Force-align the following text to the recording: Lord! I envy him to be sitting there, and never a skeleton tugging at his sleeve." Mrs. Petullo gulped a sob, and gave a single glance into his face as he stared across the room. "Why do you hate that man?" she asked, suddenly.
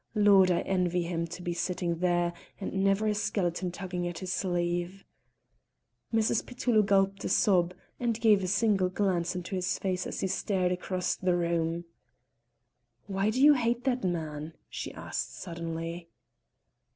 Lord! 0.15 0.49
I 0.49 0.61
envy 0.61 1.03
him 1.03 1.27
to 1.27 1.43
be 1.43 1.53
sitting 1.53 1.99
there, 1.99 2.33
and 2.59 2.73
never 2.83 3.05
a 3.05 3.13
skeleton 3.13 3.71
tugging 3.71 4.07
at 4.07 4.17
his 4.17 4.33
sleeve." 4.33 5.05
Mrs. 6.11 6.43
Petullo 6.43 6.81
gulped 6.81 7.23
a 7.23 7.29
sob, 7.29 7.75
and 7.99 8.19
gave 8.19 8.43
a 8.43 8.47
single 8.47 8.89
glance 8.89 9.35
into 9.35 9.53
his 9.53 9.77
face 9.77 10.07
as 10.07 10.21
he 10.21 10.27
stared 10.27 10.71
across 10.71 11.15
the 11.15 11.35
room. 11.35 11.85
"Why 13.05 13.29
do 13.29 13.39
you 13.39 13.53
hate 13.53 13.83
that 13.83 14.03
man?" 14.03 14.55
she 14.71 14.91
asked, 14.91 15.35
suddenly. 15.35 16.09